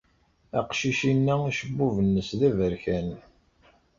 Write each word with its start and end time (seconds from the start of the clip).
Aqcic-inna 0.59 1.35
acebbub-nnes 1.49 2.29
d 2.39 2.41
aberkan. 2.49 3.09